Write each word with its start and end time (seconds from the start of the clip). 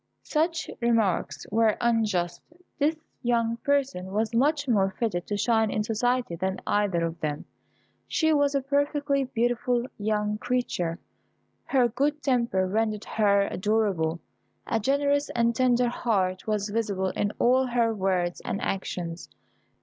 Such 0.23 0.67
remarks 0.81 1.45
were 1.51 1.77
unjust. 1.79 2.41
This 2.79 2.95
young 3.21 3.57
person 3.57 4.07
was 4.11 4.33
much 4.33 4.67
more 4.67 4.89
fitted 4.89 5.27
to 5.27 5.37
shine 5.37 5.69
in 5.69 5.83
society 5.83 6.35
than 6.35 6.59
either 6.65 7.05
of 7.05 7.19
them. 7.19 7.45
She 8.07 8.33
was 8.33 8.55
a 8.55 8.63
perfectly 8.63 9.25
beautiful 9.25 9.85
young 9.99 10.39
creature, 10.39 10.97
her 11.65 11.87
good 11.87 12.23
temper 12.23 12.65
rendered 12.65 13.05
her 13.05 13.43
adorable. 13.43 14.19
A 14.65 14.79
generous 14.79 15.29
and 15.35 15.55
tender 15.55 15.89
heart 15.89 16.47
was 16.47 16.69
visible 16.71 17.09
in 17.09 17.31
all 17.37 17.67
her 17.67 17.93
words 17.93 18.41
and 18.43 18.59
actions. 18.59 19.29